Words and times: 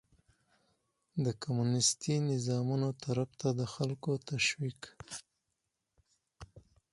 د 1.25 1.25
کمونيستي 1.41 2.15
نظامونو 2.31 2.89
طرف 3.03 3.29
ته 3.39 3.47
د 3.59 3.61
خلکو 3.73 4.11
تشويق 4.29 4.81